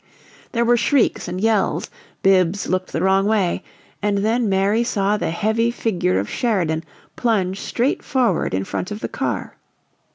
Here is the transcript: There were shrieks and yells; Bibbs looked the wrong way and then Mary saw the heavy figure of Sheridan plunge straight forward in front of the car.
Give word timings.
There 0.53 0.65
were 0.65 0.77
shrieks 0.77 1.27
and 1.27 1.39
yells; 1.39 1.91
Bibbs 2.23 2.67
looked 2.67 2.91
the 2.91 3.03
wrong 3.03 3.27
way 3.27 3.61
and 4.01 4.25
then 4.25 4.49
Mary 4.49 4.83
saw 4.83 5.15
the 5.15 5.29
heavy 5.29 5.69
figure 5.69 6.17
of 6.17 6.27
Sheridan 6.27 6.83
plunge 7.15 7.59
straight 7.61 8.01
forward 8.01 8.55
in 8.55 8.63
front 8.63 8.89
of 8.89 9.01
the 9.01 9.07
car. 9.07 9.57